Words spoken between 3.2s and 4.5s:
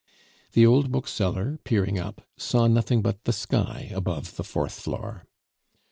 the sky above the